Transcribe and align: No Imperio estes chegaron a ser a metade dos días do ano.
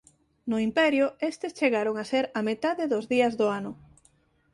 No 0.49 0.57
Imperio 0.67 1.05
estes 1.31 1.55
chegaron 1.59 1.95
a 1.97 2.05
ser 2.11 2.25
a 2.39 2.41
metade 2.49 2.83
dos 2.93 3.05
días 3.13 3.33
do 3.39 3.47
ano. 3.59 3.71